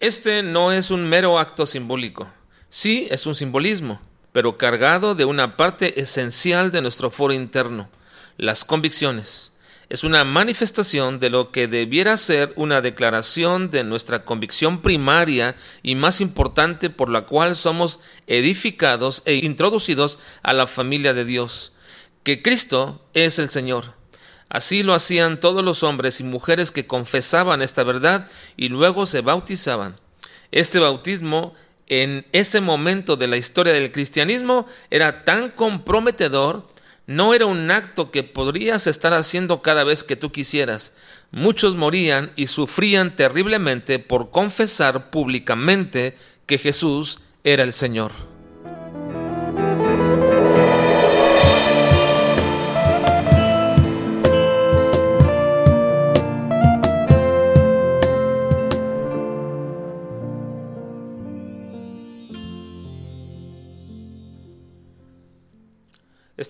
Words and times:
Este 0.00 0.42
no 0.42 0.72
es 0.72 0.90
un 0.90 1.06
mero 1.10 1.38
acto 1.38 1.66
simbólico. 1.66 2.26
Sí, 2.70 3.06
es 3.10 3.26
un 3.26 3.34
simbolismo, 3.34 4.00
pero 4.32 4.56
cargado 4.56 5.14
de 5.14 5.26
una 5.26 5.58
parte 5.58 6.00
esencial 6.00 6.72
de 6.72 6.80
nuestro 6.80 7.10
foro 7.10 7.34
interno, 7.34 7.90
las 8.38 8.64
convicciones. 8.64 9.52
Es 9.90 10.02
una 10.02 10.24
manifestación 10.24 11.18
de 11.18 11.28
lo 11.28 11.50
que 11.50 11.68
debiera 11.68 12.16
ser 12.16 12.54
una 12.56 12.80
declaración 12.80 13.68
de 13.68 13.84
nuestra 13.84 14.24
convicción 14.24 14.80
primaria 14.80 15.54
y 15.82 15.96
más 15.96 16.22
importante 16.22 16.88
por 16.88 17.10
la 17.10 17.26
cual 17.26 17.54
somos 17.54 18.00
edificados 18.26 19.22
e 19.26 19.34
introducidos 19.34 20.18
a 20.42 20.54
la 20.54 20.66
familia 20.66 21.12
de 21.12 21.26
Dios, 21.26 21.74
que 22.22 22.40
Cristo 22.40 23.04
es 23.12 23.38
el 23.38 23.50
Señor. 23.50 23.99
Así 24.50 24.82
lo 24.82 24.94
hacían 24.94 25.38
todos 25.38 25.64
los 25.64 25.84
hombres 25.84 26.20
y 26.20 26.24
mujeres 26.24 26.72
que 26.72 26.88
confesaban 26.88 27.62
esta 27.62 27.84
verdad 27.84 28.28
y 28.56 28.68
luego 28.68 29.06
se 29.06 29.20
bautizaban. 29.20 29.96
Este 30.50 30.80
bautismo 30.80 31.54
en 31.86 32.26
ese 32.32 32.60
momento 32.60 33.16
de 33.16 33.28
la 33.28 33.36
historia 33.36 33.72
del 33.72 33.92
cristianismo 33.92 34.66
era 34.90 35.24
tan 35.24 35.50
comprometedor, 35.50 36.66
no 37.06 37.32
era 37.32 37.46
un 37.46 37.70
acto 37.70 38.10
que 38.10 38.24
podrías 38.24 38.88
estar 38.88 39.14
haciendo 39.14 39.62
cada 39.62 39.84
vez 39.84 40.02
que 40.02 40.16
tú 40.16 40.32
quisieras. 40.32 40.94
Muchos 41.30 41.76
morían 41.76 42.32
y 42.34 42.48
sufrían 42.48 43.14
terriblemente 43.14 44.00
por 44.00 44.30
confesar 44.30 45.10
públicamente 45.10 46.16
que 46.46 46.58
Jesús 46.58 47.20
era 47.44 47.62
el 47.62 47.72
Señor. 47.72 48.29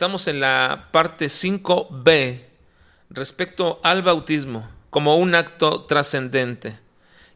Estamos 0.00 0.28
en 0.28 0.40
la 0.40 0.88
parte 0.92 1.26
5b 1.26 2.40
respecto 3.10 3.80
al 3.82 4.00
bautismo 4.00 4.66
como 4.88 5.16
un 5.16 5.34
acto 5.34 5.82
trascendente 5.82 6.78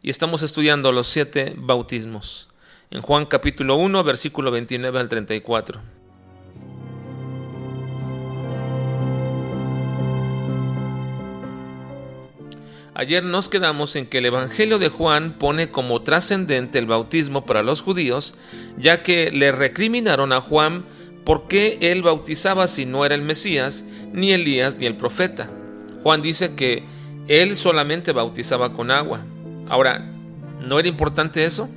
y 0.01 0.09
estamos 0.09 0.43
estudiando 0.43 0.91
los 0.91 1.07
siete 1.07 1.53
bautismos 1.59 2.49
en 2.91 3.03
Juan 3.03 3.27
capítulo 3.27 3.77
1 3.77 4.03
versículo 4.03 4.51
29 4.51 4.99
al 4.99 5.11
34. 5.11 5.83
Ayer 12.95 13.25
nos 13.25 13.51
quedamos 13.51 13.95
en 13.97 14.07
que 14.07 14.19
el 14.19 14.27
Evangelio 14.27 14.79
de 14.79 14.89
Juan 14.89 15.35
pone 15.39 15.71
como 15.71 16.01
trascendente 16.03 16.79
el 16.79 16.87
bautismo 16.87 17.45
para 17.45 17.63
los 17.63 17.83
judíos, 17.83 18.35
ya 18.79 19.03
que 19.03 19.31
le 19.33 19.53
recriminaron 19.53 20.33
a 20.33 20.41
Juan 20.41 20.87
¿Por 21.25 21.49
qué 21.49 21.79
él 21.81 22.03
bautizaba 22.03 22.69
si 22.69 22.87
no 22.87 23.05
era 23.05 23.15
el 23.15 23.23
Mesías, 23.23 23.85
ni 24.13 24.33
Elías, 24.33 24.77
ni 24.77 24.87
el 24.87 24.97
profeta? 24.97 25.51
Juan 26.03 26.21
dice 26.21 26.55
que 26.55 26.83
él 27.29 27.57
solamente 27.57 28.13
bautizaba 28.13 28.75
con 28.75 28.91
agua. 28.91 29.25
Ahora, 29.69 30.11
¿no 30.67 30.79
era 30.79 30.89
importante 30.89 31.45
eso? 31.45 31.69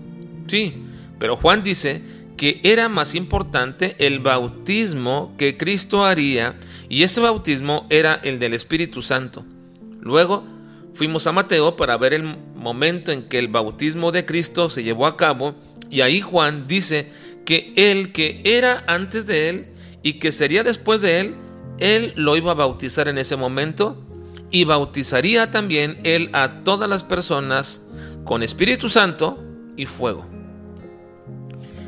Sí, 0.47 0.83
pero 1.17 1.37
Juan 1.37 1.63
dice 1.63 2.01
que 2.35 2.59
era 2.63 2.89
más 2.89 3.15
importante 3.15 3.95
el 3.99 4.19
bautismo 4.19 5.33
que 5.37 5.57
Cristo 5.57 6.05
haría 6.05 6.55
y 6.89 7.03
ese 7.03 7.19
bautismo 7.19 7.87
era 7.89 8.19
el 8.23 8.39
del 8.39 8.53
Espíritu 8.53 9.01
Santo. 9.01 9.45
Luego 10.01 10.43
fuimos 10.93 11.25
a 11.25 11.31
Mateo 11.31 11.75
para 11.75 11.97
ver 11.97 12.13
el 12.13 12.23
momento 12.55 13.11
en 13.11 13.27
que 13.29 13.39
el 13.39 13.47
bautismo 13.47 14.11
de 14.11 14.25
Cristo 14.25 14.69
se 14.69 14.83
llevó 14.83 15.07
a 15.07 15.17
cabo 15.17 15.55
y 15.89 16.01
ahí 16.01 16.21
Juan 16.21 16.67
dice 16.67 17.11
que 17.47 17.71
el 17.77 18.11
que 18.11 18.41
era 18.43 18.83
antes 18.87 19.25
de 19.25 19.47
él 19.47 19.67
y 20.03 20.15
que 20.19 20.33
sería 20.33 20.63
después 20.63 20.99
de 20.99 21.21
él, 21.21 21.35
él 21.79 22.11
lo 22.17 22.35
iba 22.35 22.51
a 22.51 22.55
bautizar 22.55 23.07
en 23.07 23.17
ese 23.17 23.37
momento 23.37 24.03
y 24.51 24.65
bautizaría 24.65 25.49
también 25.49 25.97
él 26.03 26.29
a 26.33 26.65
todas 26.65 26.89
las 26.89 27.05
personas 27.05 27.83
con 28.25 28.43
Espíritu 28.43 28.89
Santo 28.89 29.41
y 29.77 29.85
fuego. 29.85 30.25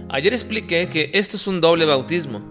Ayer 0.07 0.31
expliqué 0.31 0.87
que 0.87 1.11
esto 1.13 1.35
es 1.35 1.45
un 1.45 1.59
doble 1.59 1.85
bautismo 1.85 2.41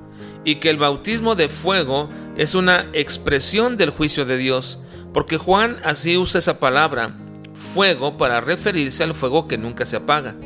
y 0.44 0.56
que 0.56 0.68
el 0.68 0.76
bautismo 0.76 1.34
de 1.34 1.48
fuego 1.48 2.10
es 2.36 2.54
una 2.54 2.90
expresión 2.92 3.78
del 3.78 3.88
juicio 3.88 4.26
de 4.26 4.36
Dios, 4.36 4.80
porque 5.14 5.38
Juan 5.38 5.80
así 5.82 6.18
usa 6.18 6.40
esa 6.40 6.60
palabra, 6.60 7.16
fuego, 7.54 8.18
para 8.18 8.42
referirse 8.42 9.02
al 9.02 9.14
fuego 9.14 9.48
que 9.48 9.56
nunca 9.56 9.86
se 9.86 9.96
apaga. 9.96 10.36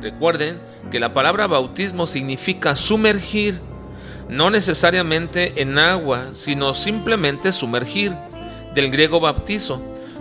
Recuerden 0.00 0.71
que 0.92 1.00
la 1.00 1.14
palabra 1.14 1.46
bautismo 1.46 2.06
significa 2.06 2.76
sumergir, 2.76 3.58
no 4.28 4.50
necesariamente 4.50 5.62
en 5.62 5.78
agua, 5.78 6.26
sino 6.34 6.74
simplemente 6.74 7.54
sumergir, 7.54 8.12
del 8.74 8.90
griego 8.90 9.18
bautizo, 9.18 9.80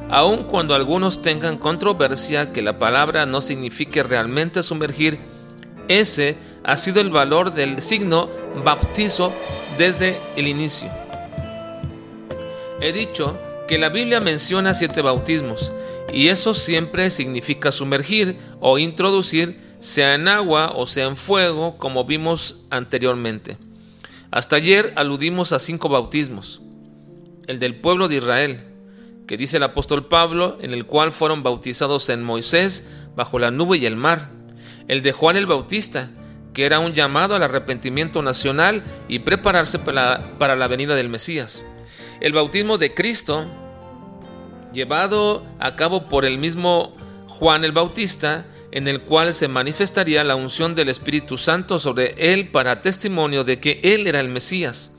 aun 0.10 0.46
cuando 0.46 0.74
algunos 0.74 1.22
tengan 1.22 1.58
controversia 1.58 2.54
que 2.54 2.62
la 2.62 2.80
palabra 2.80 3.26
no 3.26 3.42
signifique 3.42 4.02
realmente 4.02 4.64
sumergir, 4.64 5.20
ese 5.90 6.38
ha 6.64 6.78
sido 6.78 7.02
el 7.02 7.10
valor 7.10 7.54
del 7.54 7.82
signo 7.82 8.30
bautizo 8.64 9.34
desde 9.78 10.18
el 10.38 10.48
inicio. 10.48 10.90
He 12.80 12.94
dicho 12.94 13.38
que 13.68 13.78
la 13.78 13.90
Biblia 13.90 14.22
menciona 14.22 14.74
siete 14.74 15.02
bautismos, 15.02 15.74
y 16.14 16.30
eso 16.30 16.54
siempre 16.54 17.12
significa 17.12 17.74
sumergir 17.74 18.38
o 18.62 18.80
introducir 18.80 19.71
sea 19.82 20.14
en 20.14 20.28
agua 20.28 20.72
o 20.76 20.86
sea 20.86 21.08
en 21.08 21.18
fuego, 21.18 21.78
como 21.78 22.06
vimos 22.06 22.62
anteriormente. 22.70 23.58
Hasta 24.30 24.56
ayer 24.56 24.94
aludimos 24.96 25.52
a 25.52 25.60
cinco 25.60 25.90
bautismos. 25.90 26.62
El 27.48 27.60
del 27.60 27.76
pueblo 27.76 28.08
de 28.08 28.18
Israel, 28.18 28.64
que 29.28 29.38
dice 29.38 29.58
el 29.58 29.64
apóstol 29.64 30.08
Pablo, 30.08 30.58
en 30.62 30.74
el 30.74 30.86
cual 30.86 31.12
fueron 31.12 31.44
bautizados 31.44 32.10
en 32.10 32.24
Moisés 32.24 32.86
bajo 33.16 33.40
la 33.40 33.52
nube 33.52 33.78
y 33.80 33.86
el 33.88 33.96
mar. 33.96 34.30
El 34.88 35.02
de 35.02 35.12
Juan 35.14 35.36
el 35.36 35.48
Bautista, 35.48 36.12
que 36.54 36.66
era 36.66 36.80
un 36.80 36.94
llamado 36.94 37.36
al 37.36 37.44
arrepentimiento 37.44 38.22
nacional 38.22 38.84
y 39.08 39.20
prepararse 39.20 39.80
para, 39.80 40.32
para 40.38 40.56
la 40.56 40.68
venida 40.68 40.96
del 40.96 41.10
Mesías. 41.10 41.64
El 42.20 42.34
bautismo 42.34 42.78
de 42.78 42.94
Cristo, 42.94 43.48
llevado 44.74 45.44
a 45.60 45.76
cabo 45.76 46.08
por 46.08 46.24
el 46.24 46.38
mismo 46.38 46.94
Juan 47.28 47.66
el 47.66 47.72
Bautista, 47.72 48.46
en 48.72 48.88
el 48.88 49.02
cual 49.02 49.34
se 49.34 49.48
manifestaría 49.48 50.24
la 50.24 50.36
unción 50.36 50.76
del 50.76 50.90
Espíritu 50.90 51.38
Santo 51.38 51.78
sobre 51.78 52.16
él 52.34 52.50
para 52.50 52.82
testimonio 52.82 53.44
de 53.44 53.60
que 53.60 53.82
él 53.84 54.08
era 54.08 54.20
el 54.20 54.30
Mesías. 54.30 54.92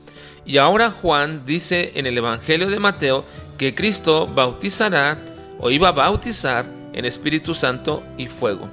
Y 0.45 0.57
ahora 0.57 0.91
Juan 0.91 1.45
dice 1.45 1.93
en 1.95 2.05
el 2.05 2.17
Evangelio 2.17 2.69
de 2.69 2.79
Mateo 2.79 3.25
que 3.57 3.73
Cristo 3.73 4.27
bautizará 4.27 5.17
o 5.59 5.71
iba 5.71 5.87
a 5.87 5.93
bautizar 5.93 6.65
en 6.93 7.05
Espíritu 7.05 7.53
Santo 7.53 8.03
y 8.17 8.27
fuego. 8.27 8.69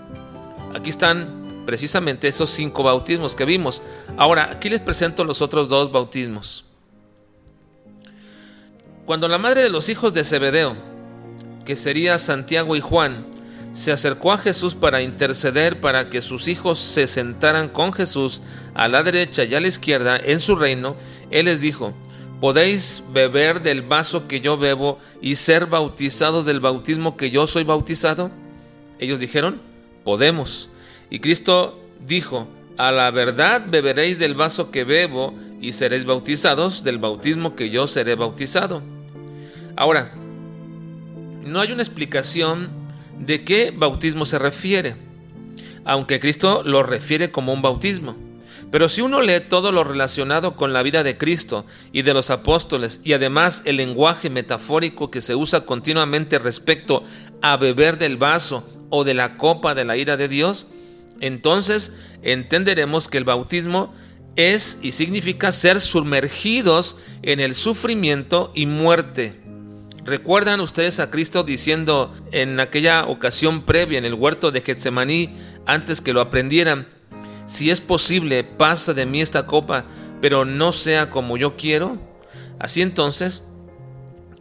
Aquí 0.75 0.91
están 0.91 1.63
precisamente 1.65 2.29
esos 2.29 2.51
cinco 2.51 2.83
bautismos 2.83 3.35
que 3.35 3.45
vimos. 3.45 3.83
Ahora, 4.17 4.51
aquí 4.51 4.69
les 4.69 4.81
presento 4.81 5.25
los 5.25 5.41
otros 5.41 5.69
dos 5.69 5.91
bautismos. 5.93 6.65
Cuando 9.07 9.29
la 9.29 9.39
madre 9.39 9.63
de 9.63 9.71
los 9.71 9.89
hijos 9.89 10.13
de 10.13 10.25
Zebedeo, 10.25 10.77
que 11.65 11.77
sería 11.77 12.19
Santiago 12.19 12.77
y 12.77 12.81
Juan, 12.81 13.27
se 13.73 13.93
acercó 13.93 14.33
a 14.33 14.39
Jesús 14.39 14.75
para 14.75 15.03
interceder 15.03 15.81
para 15.81 16.11
que 16.11 16.21
sus 16.21 16.49
hijos 16.49 16.79
se 16.79 17.07
sentaran 17.07 17.69
con 17.69 17.93
Jesús 17.93 18.43
a 18.75 18.89
la 18.89 19.03
derecha 19.03 19.45
y 19.45 19.55
a 19.55 19.61
la 19.61 19.69
izquierda 19.69 20.17
en 20.17 20.41
su 20.41 20.57
reino, 20.57 20.97
Él 21.31 21.47
les 21.47 21.61
dijo, 21.61 21.95
¿podéis 22.41 23.05
beber 23.13 23.63
del 23.63 23.83
vaso 23.83 24.27
que 24.27 24.41
yo 24.41 24.57
bebo 24.57 24.99
y 25.21 25.37
ser 25.37 25.67
bautizados 25.67 26.45
del 26.45 26.61
bautismo 26.61 27.17
que 27.17 27.31
yo 27.31 27.47
soy 27.47 27.65
bautizado? 27.65 28.31
Ellos 28.99 29.21
dijeron, 29.21 29.61
podemos. 30.05 30.69
Y 31.09 31.21
Cristo 31.21 31.81
dijo, 32.07 32.49
a 32.77 32.91
la 32.91 33.11
verdad 33.11 33.63
beberéis 33.69 34.19
del 34.19 34.35
vaso 34.35 34.71
que 34.71 34.85
bebo 34.85 35.35
y 35.61 35.73
seréis 35.73 36.05
bautizados 36.05 36.83
del 36.83 36.99
bautismo 36.99 37.55
que 37.55 37.71
yo 37.71 37.87
seré 37.87 38.15
bautizado. 38.15 38.83
Ahora, 39.77 40.13
no 41.45 41.61
hay 41.61 41.73
una 41.73 41.83
explicación 41.83 42.80
de 43.21 43.45
qué 43.45 43.73
bautismo 43.75 44.25
se 44.25 44.39
refiere, 44.39 44.97
aunque 45.85 46.21
Cristo 46.21 46.63
lo 46.65 46.83
refiere 46.83 47.31
como 47.31 47.53
un 47.53 47.63
bautismo. 47.63 48.17
Pero 48.71 48.89
si 48.89 49.01
uno 49.01 49.21
lee 49.21 49.41
todo 49.49 49.73
lo 49.73 49.85
relacionado 49.85 50.55
con 50.55 50.73
la 50.73 50.83
vida 50.83 51.03
de 51.03 51.19
Cristo 51.19 51.67
y 51.93 52.03
de 52.03 52.15
los 52.15 52.31
apóstoles 52.31 53.01
y 53.03 53.13
además 53.13 53.63
el 53.65 53.77
lenguaje 53.77 54.31
metafórico 54.31 55.11
que 55.11 55.21
se 55.21 55.35
usa 55.35 55.63
continuamente 55.63 56.39
respecto 56.39 57.03
a 57.43 57.57
beber 57.57 57.99
del 57.99 58.17
vaso 58.17 58.65
o 58.89 59.05
de 59.05 59.15
la 59.15 59.37
copa 59.37 59.75
de 59.75 59.85
la 59.85 59.97
ira 59.97 60.17
de 60.17 60.29
Dios, 60.29 60.69
entonces 61.21 61.93
entenderemos 62.23 63.09
que 63.09 63.19
el 63.19 63.25
bautismo 63.25 63.93
es 64.37 64.79
y 64.83 64.93
significa 64.93 65.51
ser 65.51 65.81
sumergidos 65.81 66.97
en 67.23 67.41
el 67.41 67.55
sufrimiento 67.57 68.53
y 68.55 68.67
muerte 68.67 69.40
¿Recuerdan 70.11 70.59
ustedes 70.59 70.99
a 70.99 71.09
Cristo 71.09 71.45
diciendo 71.45 72.13
en 72.33 72.59
aquella 72.59 73.05
ocasión 73.05 73.63
previa 73.63 73.97
en 73.97 74.05
el 74.05 74.15
huerto 74.15 74.51
de 74.51 74.61
Getsemaní, 74.61 75.37
antes 75.67 76.01
que 76.01 76.13
lo 76.13 76.21
aprendieran, 76.21 76.89
si 77.47 77.71
es 77.71 77.81
posible, 77.81 78.43
pasa 78.43 78.93
de 78.93 79.07
mí 79.07 79.21
esta 79.21 79.47
copa, 79.47 79.85
pero 80.21 80.45
no 80.45 80.73
sea 80.73 81.11
como 81.11 81.37
yo 81.37 81.57
quiero? 81.57 81.97
Así 82.59 82.83
entonces, 82.83 83.45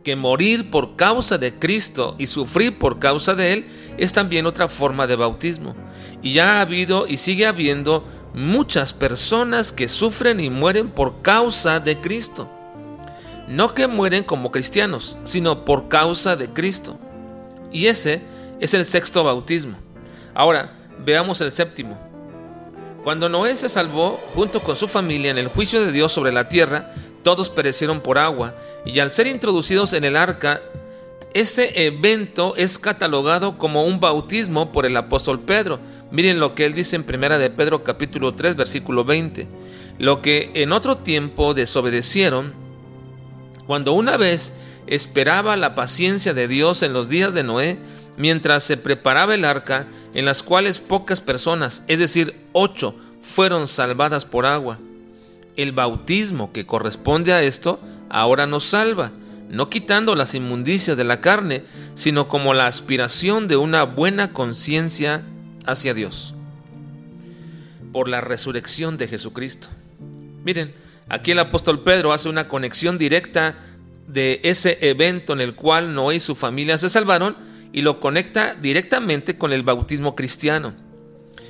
que 0.04 0.16
morir 0.16 0.71
por 0.71 0.95
causa 0.95 1.38
de 1.38 1.54
Cristo 1.54 2.15
y 2.18 2.25
sufrir 2.25 2.80
por 2.80 2.98
causa 2.98 3.36
de 3.36 3.54
Él 3.54 3.68
es 4.00 4.12
también 4.12 4.48
otra 4.48 4.69
forma 4.69 5.06
de 5.06 5.18
bautismo. 5.18 5.75
Y 6.24 6.33
ya 6.33 6.57
ha 6.57 6.62
habido 6.62 7.06
y 7.06 7.18
sigue 7.18 7.45
habiendo 7.45 8.07
muchas 8.33 8.94
personas 8.94 9.72
que 9.72 9.88
sufren 9.88 10.39
y 10.39 10.50
mueren 10.50 10.89
por 10.89 11.22
causa 11.22 11.80
de 11.80 12.01
Cristo. 12.01 12.50
No 13.50 13.74
que 13.74 13.88
mueren 13.88 14.24
como 14.24 14.51
cristianos, 14.51 15.18
sino 15.24 15.66
por 15.66 15.88
causa 15.88 16.36
de 16.36 16.50
Cristo. 16.50 17.00
Y 17.72 17.88
ese 17.88 18.22
es 18.60 18.75
el 18.75 18.86
sexto 18.86 19.24
bautismo. 19.24 19.75
Ahora, 20.36 20.75
veamos 21.04 21.42
el 21.42 21.51
séptimo. 21.51 21.98
Cuando 23.04 23.28
Noé 23.28 23.57
se 23.57 23.68
salvó 23.68 24.22
junto 24.36 24.60
con 24.60 24.75
su 24.75 24.88
familia 24.88 25.31
en 25.31 25.40
el 25.40 25.48
juicio 25.48 25.84
de 25.84 25.92
Dios 25.92 26.12
sobre 26.12 26.31
la 26.31 26.48
tierra, 26.48 26.94
todos 27.24 27.50
perecieron 27.50 28.01
por 28.01 28.19
agua, 28.19 28.54
y 28.86 29.00
al 29.00 29.10
ser 29.10 29.25
introducidos 29.25 29.94
en 29.94 30.04
el 30.04 30.16
arca, 30.16 30.62
ese 31.34 31.88
evento 31.88 32.56
es 32.56 32.78
catalogado 32.78 33.57
como 33.57 33.84
un 33.84 34.00
bautismo 34.00 34.72
por 34.72 34.86
el 34.86 34.96
apóstol 34.96 35.40
Pedro. 35.40 35.80
Miren 36.12 36.40
lo 36.40 36.54
que 36.54 36.66
él 36.66 36.75
dice 36.75 36.96
en 36.96 37.04
Primera 37.04 37.40
de 37.40 37.50
Pedro 37.50 37.84
capítulo 37.84 38.36
3 38.36 38.56
versículo 38.56 39.06
20. 39.06 39.48
Lo 39.98 40.22
que 40.22 40.51
en 40.54 40.72
otro 40.72 40.98
tiempo 40.98 41.54
desobedecieron, 41.54 42.54
cuando 43.69 43.94
una 43.94 44.18
vez 44.18 44.51
esperaba 44.88 45.56
la 45.56 45.75
paciencia 45.75 46.33
de 46.33 46.48
Dios 46.48 46.81
en 46.81 46.92
los 46.92 47.07
días 47.07 47.36
de 47.36 47.44
Noé, 47.44 47.77
mientras 48.18 48.63
se 48.63 48.77
preparaba 48.77 49.36
el 49.36 49.45
arca, 49.45 49.86
en 50.16 50.25
las 50.25 50.42
cuales 50.42 50.80
pocas 50.80 51.21
personas, 51.21 51.83
es 51.88 52.00
decir, 52.00 52.33
ocho, 52.51 52.95
fueron 53.21 53.68
salvadas 53.68 54.25
por 54.25 54.48
agua. 54.48 54.80
El 55.56 55.71
bautismo 55.71 56.51
que 56.51 56.66
corresponde 56.66 57.31
a 57.31 57.44
esto 57.44 57.80
ahora 58.10 58.48
nos 58.48 58.63
salva, 58.63 59.12
no 59.51 59.69
quitando 59.69 60.15
las 60.15 60.33
inmundicias 60.33 60.98
de 60.98 61.04
la 61.04 61.22
carne, 61.22 61.63
sino 61.94 62.27
como 62.27 62.56
la 62.56 62.65
aspiración 62.65 63.48
de 63.48 63.57
una 63.57 63.83
buena 63.83 64.33
conciencia 64.33 65.22
hacia 65.68 65.94
Dios. 65.94 66.33
Por 67.94 68.07
la 68.07 68.19
resurrección 68.19 68.98
de 68.98 69.07
Jesucristo. 69.07 69.68
Miren, 70.44 70.74
Aquí 71.10 71.32
el 71.32 71.40
apóstol 71.40 71.82
Pedro 71.82 72.14
hace 72.14 72.30
una 72.30 72.48
conexión 72.48 72.98
directa 72.98 73.58
de 74.08 74.40
ese 74.44 74.78
evento 74.82 75.34
en 75.34 75.42
el 75.42 75.56
cual 75.56 75.94
Noé 75.94 76.16
y 76.16 76.20
su 76.20 76.36
familia 76.36 76.78
se 76.78 76.90
salvaron 76.90 77.36
y 77.74 77.82
lo 77.82 78.00
conecta 78.00 78.56
directamente 78.56 79.38
con 79.38 79.52
el 79.52 79.64
bautismo 79.64 80.16
cristiano, 80.16 80.74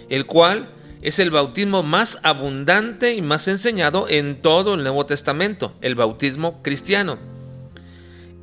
el 0.10 0.26
cual 0.26 0.70
es 1.02 1.20
el 1.20 1.30
bautismo 1.30 1.84
más 1.84 2.20
abundante 2.24 3.14
y 3.14 3.22
más 3.22 3.48
enseñado 3.48 4.08
en 4.10 4.42
todo 4.42 4.74
el 4.74 4.84
Nuevo 4.84 5.06
Testamento, 5.06 5.74
el 5.82 5.96
bautismo 5.96 6.62
cristiano. 6.62 7.18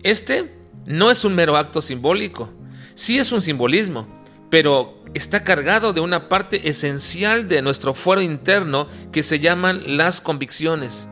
Este 0.02 0.54
no 0.86 1.10
es 1.10 1.24
un 1.24 1.34
mero 1.34 1.56
acto 1.56 1.80
simbólico, 1.80 2.50
sí 2.94 3.18
es 3.18 3.32
un 3.32 3.42
simbolismo, 3.42 4.06
pero 4.48 4.95
está 5.16 5.44
cargado 5.44 5.92
de 5.92 6.00
una 6.00 6.28
parte 6.28 6.68
esencial 6.68 7.48
de 7.48 7.62
nuestro 7.62 7.94
fuero 7.94 8.20
interno 8.20 8.86
que 9.12 9.22
se 9.22 9.40
llaman 9.40 9.96
las 9.96 10.20
convicciones. 10.20 11.08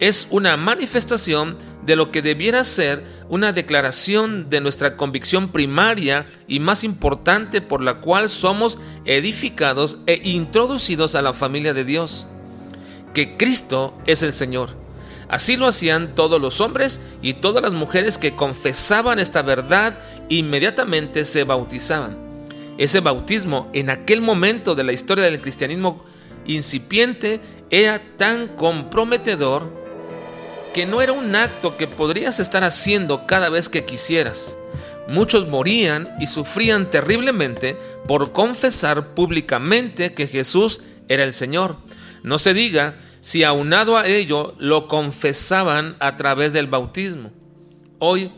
Es 0.00 0.26
una 0.30 0.56
manifestación 0.56 1.56
de 1.84 1.94
lo 1.94 2.10
que 2.10 2.22
debiera 2.22 2.64
ser 2.64 3.04
una 3.28 3.52
declaración 3.52 4.48
de 4.48 4.60
nuestra 4.60 4.96
convicción 4.96 5.48
primaria 5.48 6.26
y 6.48 6.58
más 6.58 6.84
importante 6.84 7.60
por 7.60 7.82
la 7.82 8.00
cual 8.00 8.28
somos 8.28 8.80
edificados 9.04 9.98
e 10.06 10.20
introducidos 10.24 11.14
a 11.14 11.22
la 11.22 11.34
familia 11.34 11.74
de 11.74 11.84
Dios, 11.84 12.26
que 13.12 13.36
Cristo 13.36 13.96
es 14.06 14.22
el 14.22 14.34
Señor. 14.34 14.70
Así 15.28 15.56
lo 15.56 15.66
hacían 15.66 16.14
todos 16.14 16.40
los 16.40 16.60
hombres 16.60 17.00
y 17.22 17.34
todas 17.34 17.62
las 17.62 17.72
mujeres 17.72 18.18
que 18.18 18.34
confesaban 18.34 19.18
esta 19.18 19.42
verdad 19.42 19.98
inmediatamente 20.28 21.24
se 21.24 21.44
bautizaban. 21.44 22.33
Ese 22.76 23.00
bautismo 23.00 23.70
en 23.72 23.90
aquel 23.90 24.20
momento 24.20 24.74
de 24.74 24.84
la 24.84 24.92
historia 24.92 25.24
del 25.24 25.40
cristianismo 25.40 26.04
incipiente 26.44 27.40
era 27.70 28.00
tan 28.16 28.48
comprometedor 28.48 29.70
que 30.72 30.86
no 30.86 31.00
era 31.00 31.12
un 31.12 31.36
acto 31.36 31.76
que 31.76 31.86
podrías 31.86 32.40
estar 32.40 32.64
haciendo 32.64 33.26
cada 33.26 33.48
vez 33.48 33.68
que 33.68 33.84
quisieras. 33.84 34.58
Muchos 35.06 35.46
morían 35.46 36.08
y 36.18 36.26
sufrían 36.26 36.90
terriblemente 36.90 37.76
por 38.08 38.32
confesar 38.32 39.14
públicamente 39.14 40.14
que 40.14 40.26
Jesús 40.26 40.80
era 41.08 41.22
el 41.22 41.32
Señor. 41.32 41.76
No 42.22 42.38
se 42.38 42.54
diga 42.54 42.96
si 43.20 43.44
aunado 43.44 43.96
a 43.96 44.06
ello 44.06 44.54
lo 44.58 44.88
confesaban 44.88 45.96
a 46.00 46.16
través 46.16 46.52
del 46.52 46.66
bautismo. 46.66 47.30
Hoy 47.98 48.32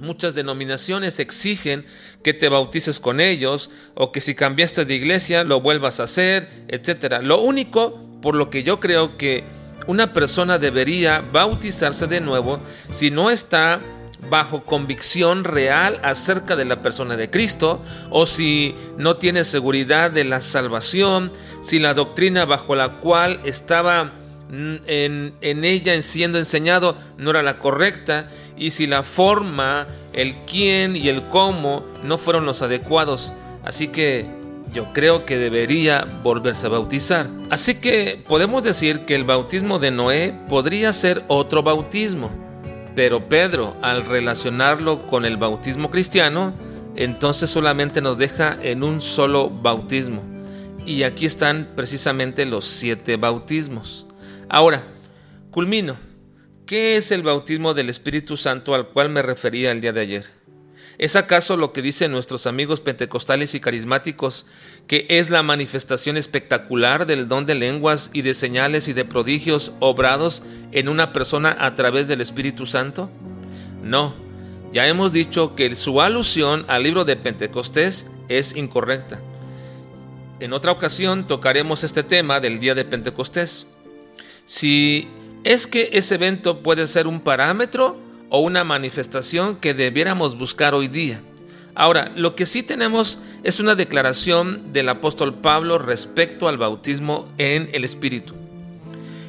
muchas 0.00 0.34
denominaciones 0.34 1.18
exigen 1.18 1.86
que 2.22 2.34
te 2.34 2.48
bautices 2.48 3.00
con 3.00 3.20
ellos 3.20 3.70
o 3.94 4.12
que 4.12 4.20
si 4.20 4.34
cambiaste 4.34 4.84
de 4.84 4.94
iglesia 4.94 5.44
lo 5.44 5.60
vuelvas 5.60 6.00
a 6.00 6.04
hacer, 6.04 6.48
etc. 6.68 7.20
Lo 7.22 7.40
único 7.40 8.00
por 8.20 8.34
lo 8.34 8.50
que 8.50 8.62
yo 8.62 8.80
creo 8.80 9.16
que 9.16 9.44
una 9.86 10.12
persona 10.12 10.58
debería 10.58 11.24
bautizarse 11.32 12.06
de 12.06 12.20
nuevo 12.20 12.60
si 12.90 13.10
no 13.10 13.30
está 13.30 13.80
bajo 14.28 14.64
convicción 14.64 15.44
real 15.44 15.98
acerca 16.02 16.54
de 16.56 16.66
la 16.66 16.82
persona 16.82 17.16
de 17.16 17.30
Cristo 17.30 17.82
o 18.10 18.26
si 18.26 18.74
no 18.98 19.16
tiene 19.16 19.44
seguridad 19.44 20.10
de 20.10 20.24
la 20.24 20.42
salvación, 20.42 21.32
si 21.62 21.78
la 21.78 21.94
doctrina 21.94 22.44
bajo 22.44 22.74
la 22.74 22.98
cual 22.98 23.40
estaba 23.44 24.12
en, 24.50 25.32
en 25.40 25.64
ella 25.64 26.00
siendo 26.02 26.38
enseñado 26.38 26.96
no 27.18 27.30
era 27.30 27.42
la 27.42 27.58
correcta 27.58 28.28
y 28.56 28.72
si 28.72 28.86
la 28.86 29.02
forma, 29.02 29.86
el 30.12 30.34
quién 30.46 30.96
y 30.96 31.08
el 31.08 31.22
cómo 31.22 31.84
no 32.04 32.18
fueron 32.18 32.46
los 32.46 32.62
adecuados. 32.62 33.32
Así 33.64 33.88
que 33.88 34.28
yo 34.72 34.92
creo 34.92 35.24
que 35.26 35.38
debería 35.38 36.06
volverse 36.22 36.66
a 36.66 36.70
bautizar. 36.70 37.28
Así 37.50 37.80
que 37.80 38.22
podemos 38.28 38.62
decir 38.62 39.00
que 39.00 39.14
el 39.14 39.24
bautismo 39.24 39.78
de 39.78 39.90
Noé 39.90 40.38
podría 40.48 40.92
ser 40.92 41.24
otro 41.28 41.62
bautismo. 41.62 42.30
Pero 42.94 43.28
Pedro, 43.28 43.76
al 43.82 44.04
relacionarlo 44.04 45.06
con 45.06 45.24
el 45.24 45.36
bautismo 45.36 45.90
cristiano, 45.90 46.54
entonces 46.96 47.50
solamente 47.50 48.00
nos 48.00 48.18
deja 48.18 48.56
en 48.60 48.82
un 48.82 49.00
solo 49.00 49.50
bautismo. 49.50 50.22
Y 50.86 51.02
aquí 51.02 51.26
están 51.26 51.70
precisamente 51.76 52.46
los 52.46 52.64
siete 52.64 53.16
bautismos. 53.16 54.06
Ahora, 54.52 54.82
culmino. 55.52 55.96
¿Qué 56.66 56.96
es 56.96 57.12
el 57.12 57.22
bautismo 57.22 57.72
del 57.72 57.88
Espíritu 57.88 58.36
Santo 58.36 58.74
al 58.74 58.88
cual 58.88 59.08
me 59.08 59.22
refería 59.22 59.70
el 59.70 59.80
día 59.80 59.92
de 59.92 60.00
ayer? 60.00 60.26
¿Es 60.98 61.14
acaso 61.14 61.56
lo 61.56 61.72
que 61.72 61.82
dicen 61.82 62.10
nuestros 62.10 62.48
amigos 62.48 62.80
pentecostales 62.80 63.54
y 63.54 63.60
carismáticos, 63.60 64.46
que 64.88 65.06
es 65.08 65.30
la 65.30 65.44
manifestación 65.44 66.16
espectacular 66.16 67.06
del 67.06 67.28
don 67.28 67.46
de 67.46 67.54
lenguas 67.54 68.10
y 68.12 68.22
de 68.22 68.34
señales 68.34 68.88
y 68.88 68.92
de 68.92 69.04
prodigios 69.04 69.70
obrados 69.78 70.42
en 70.72 70.88
una 70.88 71.12
persona 71.12 71.56
a 71.60 71.76
través 71.76 72.08
del 72.08 72.20
Espíritu 72.20 72.66
Santo? 72.66 73.08
No, 73.84 74.16
ya 74.72 74.88
hemos 74.88 75.12
dicho 75.12 75.54
que 75.54 75.76
su 75.76 76.00
alusión 76.00 76.64
al 76.66 76.82
libro 76.82 77.04
de 77.04 77.14
Pentecostés 77.14 78.08
es 78.28 78.56
incorrecta. 78.56 79.20
En 80.40 80.52
otra 80.52 80.72
ocasión 80.72 81.28
tocaremos 81.28 81.84
este 81.84 82.02
tema 82.02 82.40
del 82.40 82.58
día 82.58 82.74
de 82.74 82.84
Pentecostés. 82.84 83.68
Si 84.52 85.06
es 85.44 85.68
que 85.68 85.90
ese 85.92 86.16
evento 86.16 86.58
puede 86.58 86.88
ser 86.88 87.06
un 87.06 87.20
parámetro 87.20 87.96
o 88.30 88.40
una 88.40 88.64
manifestación 88.64 89.54
que 89.54 89.74
debiéramos 89.74 90.36
buscar 90.36 90.74
hoy 90.74 90.88
día. 90.88 91.22
Ahora, 91.76 92.10
lo 92.16 92.34
que 92.34 92.46
sí 92.46 92.64
tenemos 92.64 93.20
es 93.44 93.60
una 93.60 93.76
declaración 93.76 94.72
del 94.72 94.88
apóstol 94.88 95.34
Pablo 95.34 95.78
respecto 95.78 96.48
al 96.48 96.58
bautismo 96.58 97.28
en 97.38 97.70
el 97.72 97.84
Espíritu. 97.84 98.34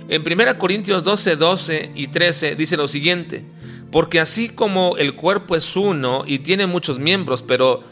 En 0.09 0.23
1 0.25 0.57
Corintios 0.57 1.03
12, 1.03 1.35
12 1.35 1.91
y 1.93 2.07
13 2.07 2.55
dice 2.55 2.75
lo 2.75 2.87
siguiente, 2.87 3.45
porque 3.91 4.19
así 4.19 4.49
como 4.49 4.97
el 4.97 5.15
cuerpo 5.15 5.55
es 5.55 5.75
uno 5.75 6.23
y 6.25 6.39
tiene 6.39 6.65
muchos 6.65 6.97
miembros, 6.97 7.43
pero 7.43 7.83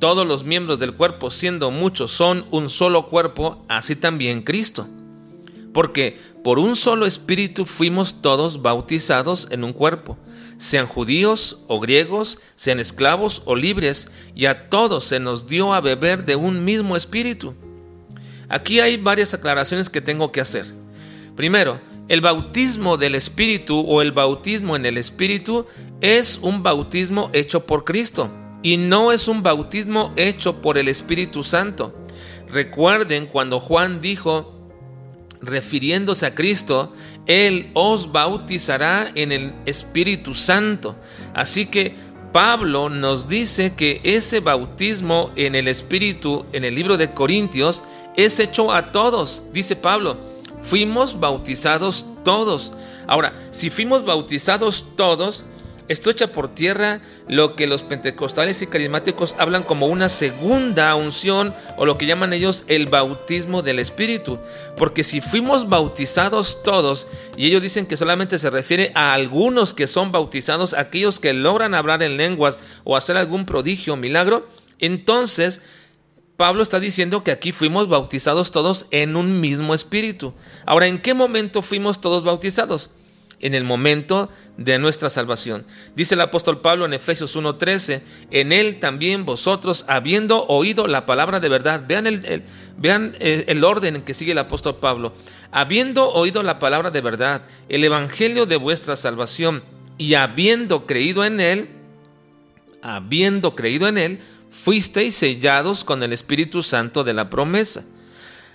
todos 0.00 0.26
los 0.26 0.42
miembros 0.42 0.80
del 0.80 0.94
cuerpo 0.94 1.30
siendo 1.30 1.70
muchos 1.70 2.10
son 2.10 2.44
un 2.50 2.68
solo 2.68 3.06
cuerpo, 3.06 3.64
así 3.68 3.94
también 3.94 4.42
Cristo 4.42 4.88
porque 5.72 6.18
por 6.44 6.58
un 6.58 6.76
solo 6.76 7.06
espíritu 7.06 7.66
fuimos 7.66 8.20
todos 8.20 8.62
bautizados 8.62 9.48
en 9.50 9.62
un 9.64 9.72
cuerpo, 9.72 10.18
sean 10.58 10.86
judíos 10.86 11.58
o 11.68 11.80
griegos, 11.80 12.38
sean 12.56 12.80
esclavos 12.80 13.42
o 13.44 13.54
libres, 13.54 14.08
y 14.34 14.46
a 14.46 14.68
todos 14.68 15.04
se 15.04 15.20
nos 15.20 15.46
dio 15.46 15.72
a 15.72 15.80
beber 15.80 16.24
de 16.24 16.36
un 16.36 16.64
mismo 16.64 16.96
espíritu. 16.96 17.54
Aquí 18.48 18.80
hay 18.80 18.96
varias 18.96 19.34
aclaraciones 19.34 19.88
que 19.88 20.00
tengo 20.00 20.32
que 20.32 20.40
hacer. 20.40 20.66
Primero, 21.36 21.80
El 22.08 22.20
bautismo 22.20 22.96
del 22.96 23.14
Espíritu 23.14 23.80
o 23.80 24.02
el 24.02 24.12
bautismo 24.12 24.76
en 24.76 24.84
el 24.84 24.98
Espíritu 24.98 25.66
es 26.00 26.38
un 26.42 26.62
bautismo 26.62 27.30
hecho 27.32 27.64
por 27.64 27.84
Cristo 27.84 28.30
y 28.62 28.76
no 28.76 29.12
es 29.12 29.28
un 29.28 29.42
bautismo 29.42 30.12
hecho 30.16 30.60
por 30.60 30.78
el 30.78 30.88
Espíritu 30.88 31.42
Santo. 31.42 31.94
Recuerden 32.48 33.26
cuando 33.26 33.60
Juan 33.60 34.00
dijo, 34.00 34.51
refiriéndose 35.42 36.24
a 36.24 36.34
Cristo, 36.34 36.92
Él 37.26 37.70
os 37.74 38.10
bautizará 38.10 39.10
en 39.14 39.32
el 39.32 39.52
Espíritu 39.66 40.34
Santo. 40.34 40.96
Así 41.34 41.66
que 41.66 41.94
Pablo 42.32 42.88
nos 42.88 43.28
dice 43.28 43.74
que 43.74 44.00
ese 44.04 44.40
bautismo 44.40 45.30
en 45.36 45.54
el 45.54 45.68
Espíritu 45.68 46.46
en 46.52 46.64
el 46.64 46.74
libro 46.74 46.96
de 46.96 47.12
Corintios 47.12 47.84
es 48.16 48.38
hecho 48.40 48.72
a 48.72 48.92
todos, 48.92 49.44
dice 49.52 49.76
Pablo. 49.76 50.16
Fuimos 50.62 51.18
bautizados 51.18 52.06
todos. 52.24 52.72
Ahora, 53.06 53.34
si 53.50 53.68
fuimos 53.68 54.04
bautizados 54.04 54.86
todos, 54.96 55.44
esto 55.92 56.10
echa 56.10 56.28
por 56.28 56.54
tierra 56.54 57.00
lo 57.28 57.54
que 57.54 57.66
los 57.66 57.82
pentecostales 57.82 58.62
y 58.62 58.66
carismáticos 58.66 59.36
hablan 59.38 59.62
como 59.62 59.86
una 59.86 60.08
segunda 60.08 60.94
unción 60.94 61.54
o 61.76 61.86
lo 61.86 61.98
que 61.98 62.06
llaman 62.06 62.32
ellos 62.32 62.64
el 62.66 62.86
bautismo 62.86 63.62
del 63.62 63.78
Espíritu. 63.78 64.38
Porque 64.76 65.04
si 65.04 65.20
fuimos 65.20 65.68
bautizados 65.68 66.62
todos, 66.62 67.06
y 67.36 67.46
ellos 67.46 67.62
dicen 67.62 67.86
que 67.86 67.96
solamente 67.96 68.38
se 68.38 68.50
refiere 68.50 68.90
a 68.94 69.12
algunos 69.12 69.74
que 69.74 69.86
son 69.86 70.12
bautizados, 70.12 70.74
aquellos 70.74 71.20
que 71.20 71.32
logran 71.32 71.74
hablar 71.74 72.02
en 72.02 72.16
lenguas 72.16 72.58
o 72.84 72.96
hacer 72.96 73.16
algún 73.16 73.46
prodigio 73.46 73.92
o 73.92 73.96
milagro, 73.96 74.48
entonces 74.78 75.60
Pablo 76.36 76.62
está 76.62 76.80
diciendo 76.80 77.22
que 77.22 77.30
aquí 77.30 77.52
fuimos 77.52 77.88
bautizados 77.88 78.50
todos 78.50 78.86
en 78.90 79.14
un 79.16 79.40
mismo 79.40 79.74
espíritu. 79.74 80.32
Ahora, 80.64 80.86
¿en 80.86 80.98
qué 80.98 81.14
momento 81.14 81.62
fuimos 81.62 82.00
todos 82.00 82.24
bautizados? 82.24 82.90
En 83.42 83.54
el 83.54 83.64
momento 83.64 84.30
de 84.56 84.78
nuestra 84.78 85.10
salvación. 85.10 85.66
Dice 85.94 86.14
el 86.14 86.20
apóstol 86.20 86.60
Pablo 86.60 86.84
en 86.84 86.94
Efesios 86.94 87.36
1:13, 87.36 88.02
en 88.30 88.52
él 88.52 88.78
también 88.80 89.24
vosotros, 89.24 89.84
habiendo 89.88 90.46
oído 90.46 90.86
la 90.86 91.06
palabra 91.06 91.40
de 91.40 91.48
verdad, 91.48 91.84
vean 91.86 92.06
el, 92.06 92.44
vean 92.78 93.14
eh, 93.18 93.44
el 93.48 93.64
orden 93.64 93.96
en 93.96 94.02
que 94.02 94.14
sigue 94.14 94.32
el 94.32 94.38
apóstol 94.38 94.76
Pablo, 94.76 95.12
habiendo 95.50 96.10
oído 96.10 96.42
la 96.42 96.58
palabra 96.58 96.90
de 96.90 97.00
verdad, 97.00 97.42
el 97.68 97.84
evangelio 97.84 98.46
de 98.46 98.56
vuestra 98.56 98.96
salvación, 98.96 99.62
y 99.98 100.14
habiendo 100.14 100.86
creído 100.86 101.24
en 101.24 101.40
él, 101.40 101.68
habiendo 102.82 103.54
creído 103.54 103.88
en 103.88 103.98
él, 103.98 104.20
fuisteis 104.50 105.14
sellados 105.14 105.84
con 105.84 106.02
el 106.02 106.12
Espíritu 106.12 106.62
Santo 106.62 107.04
de 107.04 107.14
la 107.14 107.30
promesa. 107.30 107.84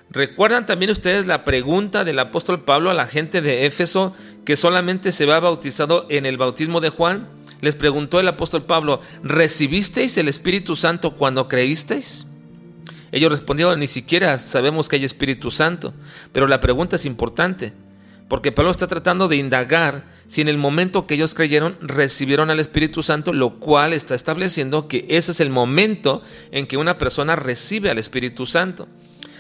¿Recuerdan 0.10 0.66
también 0.66 0.92
ustedes 0.92 1.26
la 1.26 1.44
pregunta 1.44 2.06
del 2.06 2.20
apóstol 2.20 2.64
Pablo 2.64 2.90
a 2.90 2.94
la 2.94 3.08
gente 3.08 3.42
de 3.42 3.66
Éfeso 3.66 4.16
que 4.48 4.56
solamente 4.56 5.12
se 5.12 5.26
va 5.26 5.42
bautizado 5.42 6.06
en 6.08 6.26
el 6.26 6.38
bautismo 6.38 6.80
de 6.80 6.88
Juan? 6.88 7.28
Les 7.60 7.76
preguntó 7.76 8.22
el 8.22 8.30
apóstol 8.30 8.64
Pablo, 8.64 9.02
¿recibisteis 9.22 10.18
el 10.18 10.30
Espíritu 10.30 10.78
Santo 10.78 11.16
cuando 11.16 11.50
creísteis? 11.50 12.28
Ellos 13.12 13.30
respondieron, 13.30 13.78
ni 13.78 13.88
siquiera 13.88 14.38
sabemos 14.38 14.88
que 14.88 14.96
hay 14.96 15.04
Espíritu 15.04 15.52
Santo, 15.52 15.94
pero 16.32 16.48
la 16.48 16.62
pregunta 16.62 16.96
es 16.96 17.04
importante 17.04 17.74
porque 18.30 18.54
Pablo 18.54 18.72
está 18.72 18.88
tratando 18.88 19.28
de 19.28 19.36
indagar 19.36 20.06
si 20.28 20.40
en 20.40 20.48
el 20.48 20.58
momento 20.58 21.08
que 21.08 21.16
ellos 21.16 21.36
creyeron 21.36 21.78
recibieron 21.82 22.50
al 22.50 22.62
Espíritu 22.62 23.04
Santo, 23.04 23.34
lo 23.34 23.60
cual 23.60 23.92
está 23.92 24.16
estableciendo 24.16 24.88
que 24.88 25.06
ese 25.10 25.34
es 25.34 25.42
el 25.42 25.50
momento 25.50 26.22
en 26.52 26.68
que 26.68 26.78
una 26.78 26.98
persona 26.98 27.36
recibe 27.36 27.90
al 27.90 27.98
Espíritu 27.98 28.46
Santo. 28.46 28.88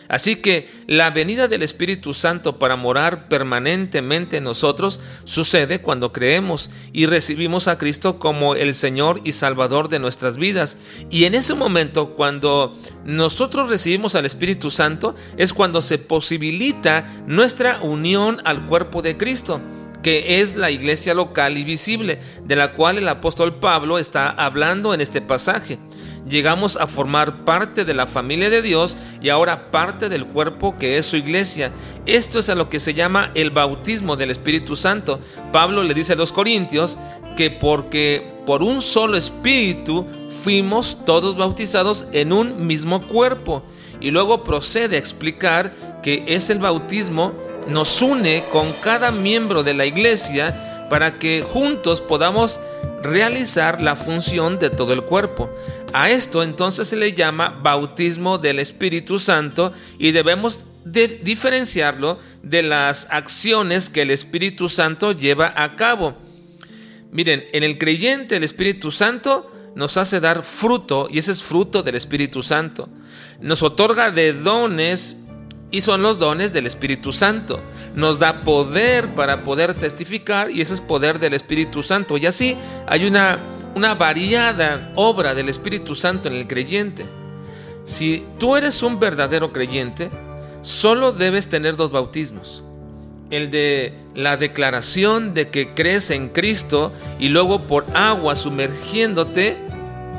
Así 0.08 0.38
que 0.38 0.70
la 0.88 1.10
venida 1.12 1.48
del 1.48 1.64
Espíritu 1.64 2.14
Santo 2.14 2.60
para 2.60 2.76
morar 2.76 3.28
permanentemente 3.28 4.38
en 4.38 4.46
nosotros 4.46 5.02
sucede 5.26 5.82
cuando 5.82 6.14
creemos 6.14 6.72
y 6.94 7.06
recibimos 7.06 7.68
a 7.68 7.78
Cristo 7.78 8.20
como 8.20 8.56
el 8.56 8.74
Señor 8.76 9.22
y 9.24 9.34
Salvador 9.34 9.90
de 9.90 10.00
nuestras 10.00 10.38
vidas. 10.38 10.78
Y 11.10 11.26
en 11.26 11.36
ese 11.36 11.54
momento, 11.54 12.16
cuando 12.16 12.78
nosotros 13.06 13.70
recibimos 13.70 14.16
al 14.16 14.26
Espíritu 14.26 14.70
Santo, 14.70 15.16
es 15.38 15.54
cuando 15.54 15.82
se 15.82 15.98
posibilita 15.98 17.24
nuestra 17.28 17.82
unión 17.82 18.42
al 18.46 18.66
cuerpo 18.66 19.02
de 19.02 19.18
Cristo 19.18 19.62
que 20.04 20.40
es 20.40 20.56
la 20.56 20.72
iglesia 20.72 21.14
local 21.14 21.58
y 21.58 21.66
visible, 21.66 22.20
de 22.46 22.56
la 22.56 22.72
cual 22.74 22.98
el 22.98 23.10
apóstol 23.10 23.56
Pablo 23.56 23.98
está 24.00 24.30
hablando 24.30 24.94
en 24.94 25.02
este 25.02 25.22
pasaje 25.22 25.80
llegamos 26.30 26.78
a 26.78 26.88
formar 26.88 27.46
parte 27.46 27.86
de 27.86 27.94
la 27.94 28.08
familia 28.08 28.50
de 28.50 28.62
Dios 28.62 28.98
y 29.22 29.30
ahora 29.30 29.72
parte 29.72 30.10
del 30.10 30.26
cuerpo 30.26 30.78
que 30.78 30.98
es 30.98 31.06
su 31.06 31.18
iglesia. 31.18 31.72
Esto 32.06 32.40
es 32.40 32.50
a 32.50 32.56
lo 32.56 32.70
que 32.70 32.80
se 32.80 32.94
llama 32.94 33.32
el 33.36 33.52
bautismo 33.52 34.16
del 34.16 34.32
Espíritu 34.32 34.76
Santo. 34.76 35.20
Pablo 35.52 35.84
le 35.84 35.94
dice 35.94 36.14
a 36.14 36.18
los 36.18 36.32
corintios 36.32 36.98
que 37.36 37.52
porque 37.52 38.34
por 38.46 38.64
un 38.64 38.82
solo 38.82 39.18
espíritu 39.18 40.06
fuimos 40.44 40.98
todos 41.06 41.38
bautizados 41.38 42.06
en 42.12 42.34
un 42.34 42.66
mismo 42.66 43.08
cuerpo. 43.08 43.64
Y 44.00 44.12
luego 44.12 44.44
procede 44.44 44.96
a 44.96 45.00
explicar 45.00 45.74
que 46.02 46.24
es 46.28 46.50
el 46.50 46.60
bautismo 46.60 47.34
nos 47.68 48.02
une 48.02 48.46
con 48.52 48.72
cada 48.82 49.12
miembro 49.12 49.64
de 49.64 49.74
la 49.74 49.86
iglesia 49.86 50.88
para 50.90 51.20
que 51.20 51.42
juntos 51.42 52.02
podamos 52.02 52.60
realizar 53.04 53.82
la 53.82 53.96
función 53.96 54.58
de 54.60 54.70
todo 54.70 54.94
el 54.94 55.04
cuerpo. 55.04 55.50
A 55.94 56.10
esto 56.10 56.44
entonces 56.44 56.88
se 56.88 56.96
le 56.96 57.14
llama 57.14 57.50
bautismo 57.50 58.38
del 58.38 58.60
Espíritu 58.60 59.20
Santo 59.20 59.74
y 59.98 60.12
debemos 60.12 60.66
diferenciarlo 60.86 62.20
de 62.44 62.64
las 62.64 63.08
acciones 63.10 63.90
que 63.90 64.04
el 64.04 64.12
Espíritu 64.12 64.70
Santo 64.70 65.12
lleva 65.12 65.54
a 65.56 65.76
cabo. 65.76 66.18
Miren, 67.12 67.46
en 67.54 67.64
el 67.64 67.78
creyente 67.78 68.36
el 68.36 68.44
Espíritu 68.44 68.92
Santo 68.92 69.52
nos 69.76 69.98
hace 69.98 70.20
dar 70.20 70.44
fruto 70.44 71.08
y 71.12 71.20
ese 71.20 71.32
es 71.32 71.44
fruto 71.44 71.84
del 71.84 71.96
Espíritu 71.96 72.42
Santo. 72.42 72.90
Nos 73.40 73.64
otorga 73.64 74.12
de 74.12 74.34
dones 74.34 75.18
y 75.70 75.82
son 75.82 76.02
los 76.02 76.18
dones 76.18 76.54
del 76.54 76.66
Espíritu 76.66 77.12
Santo. 77.12 77.60
Nos 77.96 78.20
da 78.20 78.42
poder 78.42 79.08
para 79.10 79.44
poder 79.44 79.74
testificar 79.74 80.50
y 80.50 80.62
ese 80.62 80.74
es 80.76 80.82
poder 80.82 81.20
del 81.20 81.34
Espíritu 81.34 81.84
Santo. 81.84 82.18
Y 82.18 82.26
así 82.26 82.58
hay 82.88 83.06
una, 83.06 83.40
una 83.78 83.94
variada 83.94 84.92
obra 84.96 85.36
del 85.36 85.50
Espíritu 85.50 85.94
Santo 85.94 86.28
en 86.28 86.34
el 86.34 86.48
creyente. 86.48 87.06
Si 87.86 88.26
tú 88.40 88.56
eres 88.56 88.82
un 88.82 89.00
verdadero 89.00 89.54
creyente, 89.54 90.10
solo 90.64 91.12
debes 91.12 91.48
tener 91.48 91.76
dos 91.76 91.92
bautismos. 91.92 92.64
El 93.30 93.52
de 93.52 93.94
la 94.16 94.36
declaración 94.36 95.36
de 95.36 95.50
que 95.50 95.76
crees 95.76 96.10
en 96.10 96.30
Cristo 96.30 96.92
y 97.20 97.30
luego 97.30 97.60
por 97.60 97.86
agua 97.94 98.36
sumergiéndote, 98.36 99.56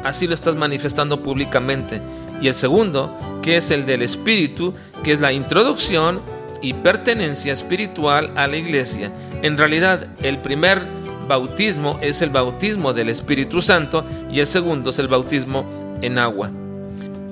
así 0.05 0.29
lo 0.29 0.35
estás 0.35 0.55
manifestando 0.55 1.21
públicamente 1.25 2.01
y 2.41 2.47
el 2.47 2.55
segundo, 2.55 3.13
que 3.43 3.57
es 3.57 3.73
el 3.73 3.87
del 3.87 4.03
Espíritu, 4.03 4.73
que 5.03 5.11
es 5.11 5.19
la 5.19 5.33
introducción 5.33 6.23
y 6.63 6.75
pertenencia 6.75 7.55
espiritual 7.55 8.31
a 8.37 8.47
la 8.47 8.57
iglesia. 8.57 9.11
En 9.43 9.59
realidad, 9.59 10.07
el 10.23 10.39
primer 10.39 10.98
bautismo 11.29 11.99
es 12.03 12.23
el 12.23 12.31
bautismo 12.31 12.93
del 12.93 13.09
Espíritu 13.09 13.63
Santo 13.63 14.05
y 14.31 14.41
el 14.41 14.47
segundo 14.47 14.91
es 14.91 14.99
el 14.99 15.09
bautismo 15.09 15.65
en 16.03 16.19
agua. 16.19 16.51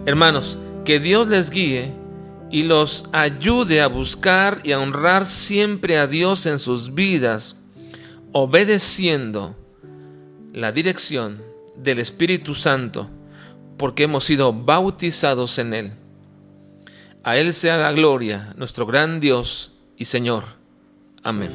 Hermanos, 0.07 0.59
que 0.85 1.00
Dios 1.00 1.26
les 1.26 1.50
guíe 1.50 1.93
y 2.50 2.62
los 2.62 3.09
ayude 3.12 3.81
a 3.81 3.88
buscar 3.88 4.61
y 4.62 4.73
a 4.73 4.79
honrar 4.79 5.26
siempre 5.26 5.99
a 5.99 6.07
Dios 6.07 6.47
en 6.47 6.61
sus 6.61 6.95
vidas, 6.95 7.57
obedeciendo 8.33 9.57
la 10.53 10.71
dirección 10.71 11.43
del 11.76 11.99
Espíritu 11.99 12.55
Santo 12.55 13.11
porque 13.76 14.05
hemos 14.05 14.25
sido 14.25 14.53
bautizados 14.53 15.59
en 15.59 15.75
Él. 15.75 15.93
A 17.25 17.37
Él 17.37 17.53
sea 17.55 17.76
la 17.76 17.93
gloria, 17.93 18.55
nuestro 18.57 18.87
gran 18.87 19.21
Dios 19.21 19.73
y 19.97 20.05
Señor. 20.05 20.45
Amén. 21.23 21.50